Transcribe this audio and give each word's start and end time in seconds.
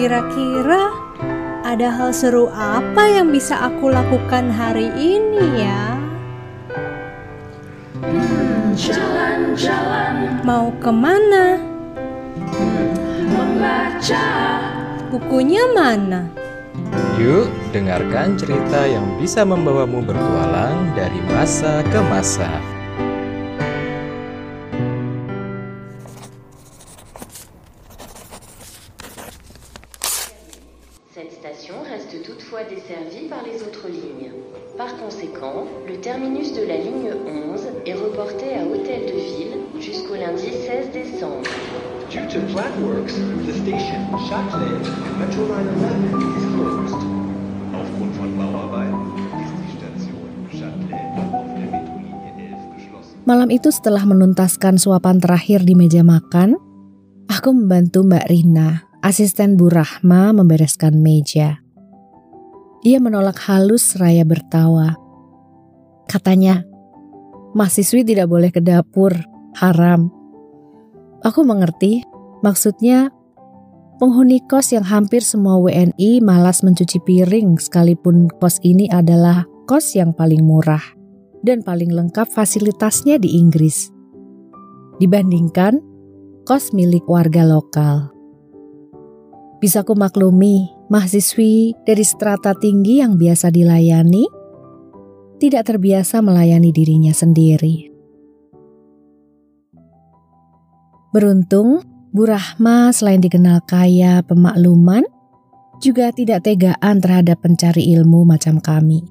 Kira-kira 0.00 0.96
ada 1.60 1.92
hal 1.92 2.16
seru 2.16 2.48
apa 2.48 3.04
yang 3.04 3.28
bisa 3.28 3.52
aku 3.68 3.92
lakukan 3.92 4.48
hari 4.48 4.88
ini 4.96 5.60
ya? 5.60 5.92
Jalan-jalan 8.72 10.40
Mau 10.40 10.72
ke 10.80 10.88
mana? 10.88 11.60
membaca 13.28 14.24
Bukunya 15.12 15.68
mana? 15.68 16.32
Yuk, 17.20 17.52
dengarkan 17.76 18.40
cerita 18.40 18.88
yang 18.88 19.04
bisa 19.20 19.44
membawamu 19.44 20.00
bertualang 20.00 20.96
dari 20.96 21.20
masa 21.28 21.84
ke 21.84 22.00
masa. 22.08 22.48
Station 31.70 31.82
reste 31.86 32.22
toutefois 32.22 32.60
desservie 32.64 33.28
par 33.28 33.42
les 33.46 33.62
autres 33.62 33.86
lignes. 33.86 34.32
Par 34.76 34.96
conséquent, 34.98 35.66
le 35.86 35.96
terminus 36.00 36.52
de 36.52 36.66
la 36.66 36.78
ligne 36.78 37.14
11 37.54 37.86
est 37.86 37.94
reporté 37.94 38.54
à 38.58 38.66
Hôtel 38.66 39.06
de 39.06 39.18
Ville 39.18 39.56
jusqu'au 39.78 40.14
lundi 40.14 40.50
16 40.50 40.90
décembre. 40.92 41.46
Due 42.10 42.26
to 42.26 42.40
plant 42.50 42.74
works, 42.82 43.14
the 43.46 43.54
station 43.54 44.02
Châtelet 44.26 44.82
Metro 45.18 45.46
Line 45.46 45.70
11 45.78 46.18
is 46.18 46.46
closed. 46.58 47.02
Aufgrund 47.70 48.12
von 48.18 48.30
Bauarbeiten 48.34 48.98
ist 49.38 49.54
die 49.54 49.70
Station 49.78 50.26
Châtelet 50.50 51.06
auf 51.22 51.46
der 51.54 51.68
Metrolinie 51.70 52.30
11 52.50 52.58
geschlossen. 52.74 53.14
Malam 53.26 53.48
itu 53.54 53.70
setelah 53.70 54.02
menuntaskan 54.02 54.74
suapan 54.74 55.22
terakhir 55.22 55.62
di 55.62 55.78
meja 55.78 56.02
makan, 56.02 56.58
aku 57.30 57.54
membantu 57.54 58.02
Mbak 58.02 58.26
Rina, 58.26 58.89
asisten 59.00 59.56
Bu 59.56 59.72
Rahma 59.72 60.32
membereskan 60.36 61.00
meja. 61.00 61.60
Ia 62.80 62.96
menolak 62.96 63.36
halus 63.48 63.92
seraya 63.92 64.24
bertawa. 64.24 64.96
Katanya, 66.08 66.64
mahasiswi 67.52 68.04
tidak 68.04 68.32
boleh 68.32 68.48
ke 68.48 68.60
dapur, 68.64 69.12
haram. 69.60 70.08
Aku 71.20 71.44
mengerti, 71.44 72.00
maksudnya 72.40 73.12
penghuni 74.00 74.40
kos 74.48 74.72
yang 74.72 74.84
hampir 74.84 75.20
semua 75.20 75.60
WNI 75.60 76.24
malas 76.24 76.64
mencuci 76.64 77.04
piring 77.04 77.60
sekalipun 77.60 78.32
kos 78.40 78.56
ini 78.64 78.88
adalah 78.88 79.44
kos 79.68 79.92
yang 79.92 80.16
paling 80.16 80.40
murah 80.40 80.82
dan 81.44 81.60
paling 81.60 81.92
lengkap 81.92 82.28
fasilitasnya 82.32 83.20
di 83.20 83.36
Inggris. 83.36 83.92
Dibandingkan 85.00 85.80
kos 86.48 86.72
milik 86.72 87.04
warga 87.04 87.44
lokal. 87.44 88.19
Bisa 89.60 89.84
ku 89.84 89.92
maklumi, 89.92 90.72
mahasiswi 90.88 91.76
dari 91.84 92.00
strata 92.00 92.56
tinggi 92.56 93.04
yang 93.04 93.20
biasa 93.20 93.52
dilayani 93.52 94.24
tidak 95.40 95.68
terbiasa 95.68 96.20
melayani 96.20 96.72
dirinya 96.72 97.12
sendiri. 97.12 97.88
Beruntung, 101.12 101.84
Bu 102.12 102.28
Rahma 102.28 102.92
selain 102.94 103.20
dikenal 103.20 103.64
kaya 103.66 104.24
pemakluman, 104.24 105.02
juga 105.80 106.12
tidak 106.12 106.44
tegaan 106.46 107.00
terhadap 107.00 107.40
pencari 107.40 107.88
ilmu 107.96 108.28
macam 108.28 108.60
kami. 108.60 109.02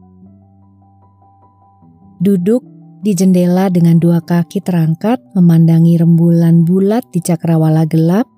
Duduk 2.22 2.62
di 3.02 3.18
jendela 3.18 3.68
dengan 3.74 3.98
dua 3.98 4.22
kaki 4.22 4.62
terangkat 4.64 5.20
memandangi 5.34 5.98
rembulan 5.98 6.64
bulat 6.64 7.04
di 7.12 7.20
cakrawala 7.20 7.84
gelap, 7.90 8.30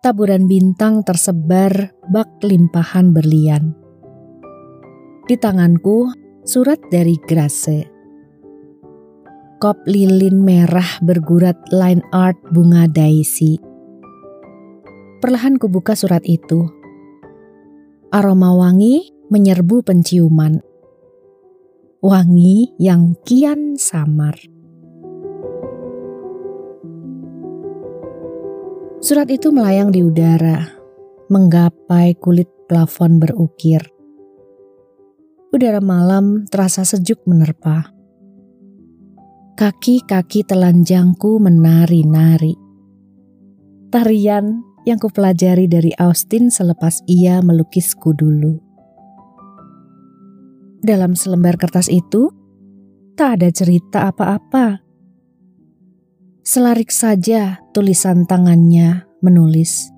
taburan 0.00 0.48
bintang 0.48 1.04
tersebar 1.04 1.92
bak 2.08 2.40
limpahan 2.40 3.12
berlian. 3.12 3.76
Di 5.28 5.36
tanganku, 5.36 6.08
surat 6.42 6.80
dari 6.88 7.20
Grace. 7.20 7.86
Kop 9.60 9.84
lilin 9.84 10.40
merah 10.40 10.98
bergurat 11.04 11.56
line 11.68 12.00
art 12.16 12.40
bunga 12.48 12.88
daisy. 12.88 13.60
Perlahan 15.20 15.60
kubuka 15.60 15.92
surat 15.92 16.24
itu. 16.24 16.64
Aroma 18.08 18.56
wangi 18.56 19.12
menyerbu 19.28 19.84
penciuman 19.84 20.64
wangi 22.00 22.72
yang 22.80 23.12
kian 23.28 23.76
samar. 23.76 24.32
Surat 29.10 29.26
itu 29.26 29.50
melayang 29.50 29.90
di 29.90 30.06
udara, 30.06 30.70
menggapai 31.34 32.14
kulit 32.22 32.46
plafon 32.70 33.18
berukir. 33.18 33.82
Udara 35.50 35.82
malam 35.82 36.46
terasa 36.46 36.86
sejuk 36.86 37.18
menerpa. 37.26 37.90
Kaki-kaki 39.58 40.46
telanjangku 40.46 41.42
menari-nari. 41.42 42.54
Tarian 43.90 44.62
yang 44.86 45.02
kupelajari 45.02 45.66
dari 45.66 45.90
Austin 45.98 46.46
selepas 46.46 47.02
ia 47.10 47.42
melukisku 47.42 48.14
dulu. 48.14 48.62
Dalam 50.86 51.18
selembar 51.18 51.58
kertas 51.58 51.90
itu, 51.90 52.30
tak 53.18 53.42
ada 53.42 53.50
cerita 53.50 54.06
apa-apa. 54.06 54.78
Selarik 56.40 56.88
saja 56.88 57.60
tulisan 57.76 58.24
tangannya 58.24 59.04
menulis. 59.20 59.92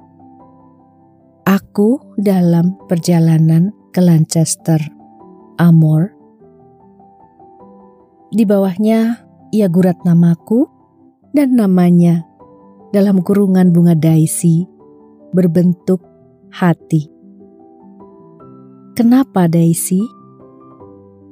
Aku 1.46 2.02
dalam 2.18 2.74
perjalanan 2.90 3.70
ke 3.94 4.02
Lancaster, 4.02 4.82
Amor. 5.62 6.10
Di 8.34 8.42
bawahnya 8.42 9.22
ia 9.54 9.70
gurat 9.70 10.02
namaku 10.02 10.66
dan 11.30 11.54
namanya 11.54 12.26
dalam 12.90 13.22
kurungan 13.22 13.70
bunga 13.70 13.94
daisy 13.94 14.66
berbentuk 15.30 16.02
hati. 16.50 17.06
Kenapa 18.98 19.46
daisy? 19.46 20.02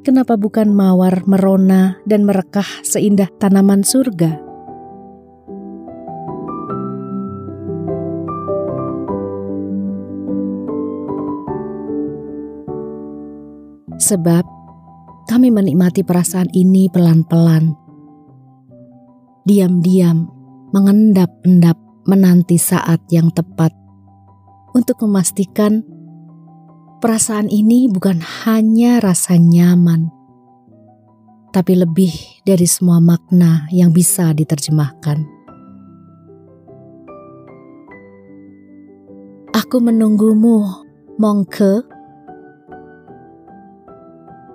Kenapa 0.07 0.39
bukan 0.39 0.71
mawar 0.71 1.27
merona 1.27 1.99
dan 2.07 2.23
merekah 2.23 2.87
seindah 2.87 3.27
tanaman 3.43 3.83
surga? 3.83 4.50
Sebab 14.11 14.43
kami 15.31 15.55
menikmati 15.55 16.03
perasaan 16.03 16.51
ini 16.51 16.91
pelan-pelan. 16.91 17.79
Diam-diam, 19.47 20.27
mengendap-endap 20.75 21.79
menanti 22.11 22.59
saat 22.59 22.99
yang 23.15 23.31
tepat 23.31 23.71
untuk 24.75 24.99
memastikan 25.07 25.87
perasaan 26.99 27.47
ini 27.47 27.87
bukan 27.87 28.19
hanya 28.43 28.99
rasa 28.99 29.39
nyaman, 29.39 30.11
tapi 31.55 31.79
lebih 31.79 32.43
dari 32.43 32.67
semua 32.67 32.99
makna 32.99 33.71
yang 33.71 33.95
bisa 33.95 34.35
diterjemahkan. 34.35 35.23
Aku 39.55 39.79
menunggumu, 39.79 40.67
Mongke. 41.15 42.00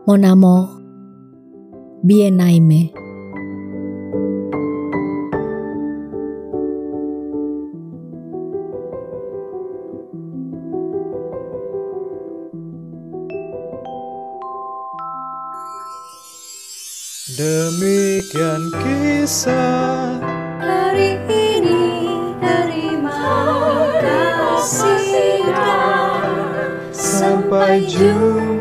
Monamo, 0.06 0.70
Bienaime. 2.06 2.94
Demikian 17.34 18.70
kisah 18.86 20.22
Hari 20.62 21.18
ini 21.26 21.82
terima 22.38 23.26
kasih 24.06 25.50
dan 25.50 26.30
sampai 26.94 27.90
jumpa. 27.90 28.56